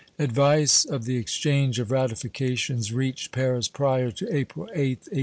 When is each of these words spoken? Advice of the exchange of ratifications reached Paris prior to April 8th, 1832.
Advice 0.17 0.83
of 0.83 1.05
the 1.05 1.15
exchange 1.17 1.77
of 1.77 1.91
ratifications 1.91 2.91
reached 2.91 3.31
Paris 3.31 3.67
prior 3.67 4.09
to 4.09 4.25
April 4.35 4.65
8th, 4.69 5.05
1832. 5.13 5.19